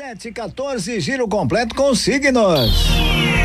[0.00, 2.70] Sete, 14, giro completo com signos.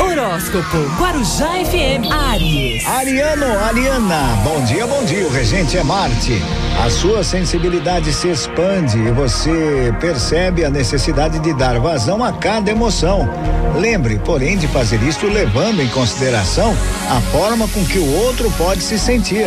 [0.00, 2.86] Horóscopo Guarujá FM Aries.
[2.86, 5.26] Ariano, Ariana, bom dia, bom dia.
[5.26, 6.40] O regente é Marte.
[6.78, 12.70] A sua sensibilidade se expande e você percebe a necessidade de dar vazão a cada
[12.70, 13.28] emoção.
[13.76, 16.76] Lembre, porém, de fazer isto levando em consideração
[17.10, 19.46] a forma com que o outro pode se sentir.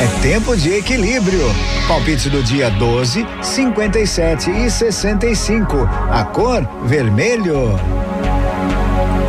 [0.00, 1.44] É tempo de equilíbrio.
[1.86, 5.76] Palpite do dia 12, 57 e 65.
[6.10, 7.78] A cor vermelho.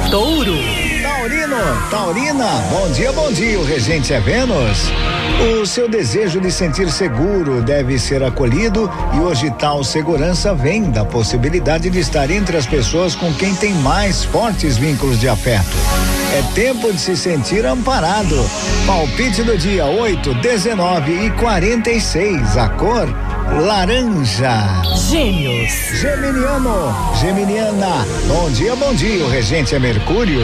[0.10, 0.79] Touro.
[1.20, 1.58] Taurino,
[1.92, 3.60] Taurina, bom dia, bom dia.
[3.60, 4.90] O regente é Vênus.
[5.52, 11.04] O seu desejo de sentir seguro deve ser acolhido e hoje tal segurança vem da
[11.04, 15.76] possibilidade de estar entre as pessoas com quem tem mais fortes vínculos de afeto.
[16.32, 18.38] É tempo de se sentir amparado.
[18.88, 22.56] Palpite do dia 8, 19 e 46.
[22.56, 23.14] A cor
[23.58, 24.84] laranja.
[25.10, 25.72] Gêmeos.
[26.00, 29.26] Geminiano, Geminiana, bom dia, bom dia.
[29.26, 30.42] O regente é Mercúrio.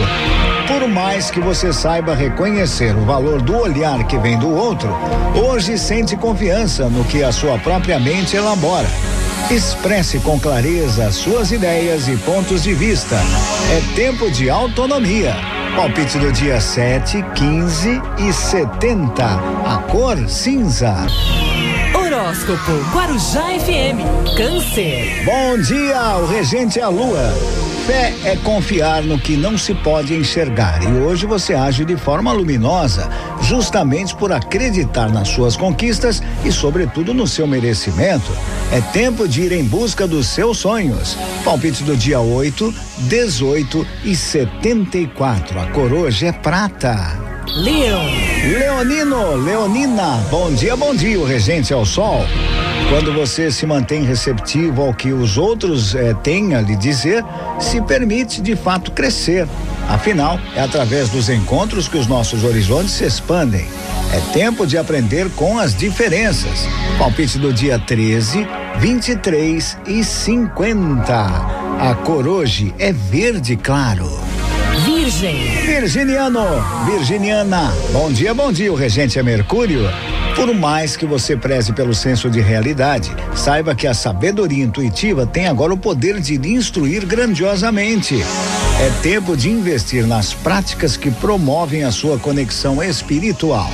[0.66, 4.88] Por mais que você saiba reconhecer o valor do olhar que vem do outro,
[5.34, 8.88] hoje sente confiança no que a sua própria mente elabora.
[9.50, 13.16] Expresse com clareza suas ideias e pontos de vista.
[13.70, 15.36] É tempo de autonomia.
[15.76, 19.24] Palpite do dia 7, 15 e 70.
[19.24, 21.06] A cor cinza.
[22.36, 25.24] Horóscopo Guarujá FM Câncer.
[25.24, 27.32] Bom dia, o regente é a lua.
[27.86, 32.32] Fé é confiar no que não se pode enxergar e hoje você age de forma
[32.32, 33.08] luminosa,
[33.40, 38.30] justamente por acreditar nas suas conquistas e, sobretudo, no seu merecimento.
[38.70, 41.16] É tempo de ir em busca dos seus sonhos.
[41.42, 45.58] Palpite do dia 8, 18 e 74.
[45.58, 47.25] A coroa é prata.
[47.56, 48.04] Leão.
[48.44, 51.18] Leonino, Leonina, bom dia, bom dia.
[51.18, 52.20] O regente é o sol.
[52.90, 57.24] Quando você se mantém receptivo ao que os outros eh, têm a lhe dizer,
[57.58, 59.48] se permite de fato crescer.
[59.88, 63.66] Afinal, é através dos encontros que os nossos horizontes se expandem.
[64.12, 66.68] É tempo de aprender com as diferenças.
[66.98, 68.46] Palpite do dia 13,
[68.78, 71.14] 23 e 50.
[71.80, 74.35] A cor hoje é verde claro.
[74.84, 75.36] Virgem.
[75.64, 76.44] Virginiano,
[76.84, 78.70] Virginiana, bom dia, bom dia.
[78.70, 79.80] O regente é Mercúrio.
[80.34, 85.46] Por mais que você preze pelo senso de realidade, saiba que a sabedoria intuitiva tem
[85.48, 88.22] agora o poder de lhe instruir grandiosamente.
[88.78, 93.70] É tempo de investir nas práticas que promovem a sua conexão espiritual.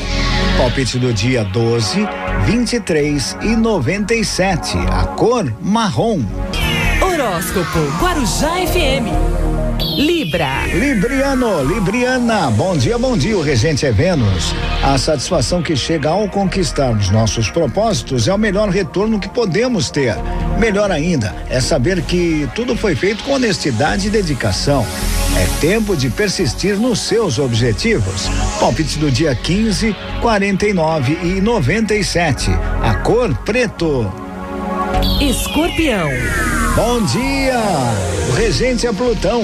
[0.57, 2.07] Palpite do dia 12,
[2.47, 4.79] 23 e 97.
[4.89, 6.21] A cor marrom.
[7.01, 9.52] Horóscopo Guarujá FM.
[9.97, 10.67] Libra.
[10.73, 13.37] Libriano, Libriana, bom dia, bom dia.
[13.37, 14.55] O regente é Vênus.
[14.83, 20.15] A satisfação que chega ao conquistarmos nossos propósitos é o melhor retorno que podemos ter.
[20.59, 24.87] Melhor ainda é saber que tudo foi feito com honestidade e dedicação.
[25.37, 28.29] É tempo de persistir nos seus objetivos.
[28.61, 32.51] Palpite do dia 15, 49 e 97.
[32.83, 34.22] A cor preto.
[35.21, 36.09] Escorpião.
[36.75, 37.59] Bom dia!
[38.29, 39.43] O regente é Plutão.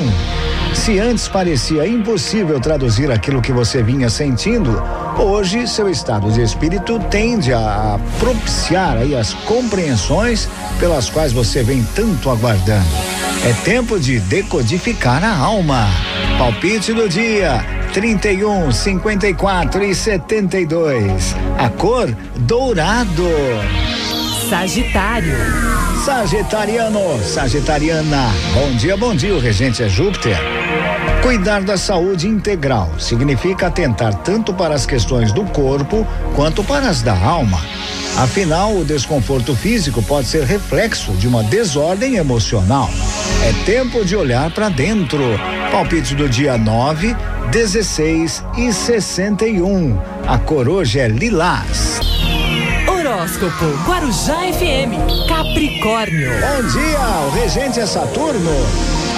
[0.75, 4.83] Se antes parecia impossível traduzir aquilo que você vinha sentindo,
[5.19, 10.49] hoje seu estado de espírito tende a propiciar aí as compreensões
[10.79, 12.87] pelas quais você vem tanto aguardando.
[13.45, 15.89] É tempo de decodificar a alma.
[16.39, 21.35] Palpite do dia: 31, 54 e 72.
[21.59, 23.25] A cor dourado.
[24.49, 25.37] Sagitário.
[26.03, 29.35] Sagitariano, Sagitariana, bom dia, bom dia.
[29.35, 30.39] O regente é Júpiter.
[31.23, 37.03] Cuidar da saúde integral significa atentar tanto para as questões do corpo quanto para as
[37.03, 37.61] da alma.
[38.17, 42.89] Afinal, o desconforto físico pode ser reflexo de uma desordem emocional.
[43.45, 45.23] É tempo de olhar para dentro.
[45.71, 47.15] Palpite do dia 9,
[47.53, 50.01] 16 e 61.
[50.27, 52.08] A cor hoje é lilás.
[53.29, 56.31] Horóscopo Guarujá FM Capricórnio.
[56.31, 58.51] Bom dia, o regente é Saturno.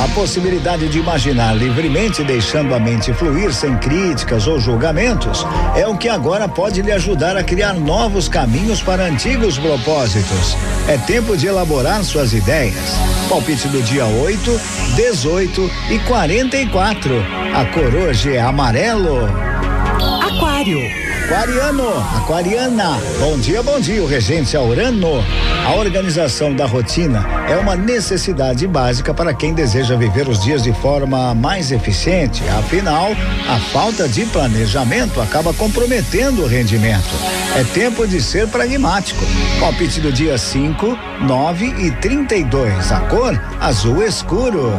[0.02, 5.46] A possibilidade de imaginar livremente, deixando a mente fluir sem críticas ou julgamentos,
[5.76, 10.56] é o que agora pode lhe ajudar a criar novos caminhos para antigos propósitos.
[10.88, 12.96] É tempo de elaborar suas ideias.
[13.28, 14.60] Palpite do dia 8,
[14.96, 17.14] 18 e 44.
[17.54, 19.28] A cor hoje é amarelo.
[20.20, 21.09] Aquário.
[21.30, 25.24] Aquariano, Aquariana, bom dia, bom dia, o regente Aurano.
[25.64, 30.72] A organização da rotina é uma necessidade básica para quem deseja viver os dias de
[30.72, 32.42] forma mais eficiente.
[32.58, 33.12] Afinal,
[33.48, 37.14] a falta de planejamento acaba comprometendo o rendimento.
[37.56, 39.24] É tempo de ser pragmático.
[39.60, 42.90] Palpite do dia 5, 9 e 32.
[42.90, 44.72] A cor azul escuro.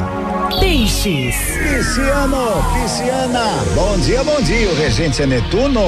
[0.59, 1.35] Peixes.
[1.57, 5.81] Pisciano, Pisciana, bom dia, bom dia, o regente é Netuno.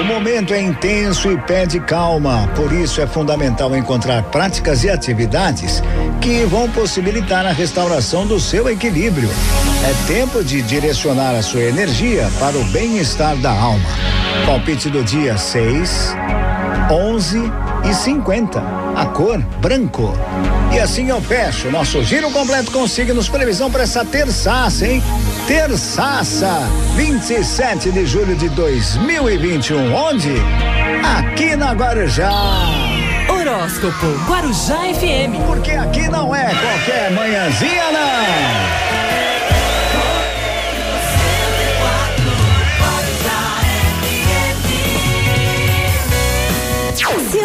[0.00, 5.82] O momento é intenso e pede calma, por isso é fundamental encontrar práticas e atividades
[6.20, 9.28] que vão possibilitar a restauração do seu equilíbrio.
[9.84, 13.88] É tempo de direcionar a sua energia para o bem-estar da alma.
[14.46, 16.16] Palpite do dia 6,
[16.90, 17.52] 11
[17.88, 18.62] e 50.
[18.96, 20.16] A cor branco.
[20.72, 25.02] E assim eu fecho nosso giro completo com signos previsão para essa terçaça, hein?
[25.46, 26.50] Terçaça,
[26.96, 29.94] 27 de julho de 2021.
[29.94, 30.32] Onde?
[31.18, 32.30] Aqui na Guarujá.
[33.28, 35.44] Horóscopo Guarujá FM.
[35.46, 39.31] Porque aqui não é qualquer manhãzinha, não.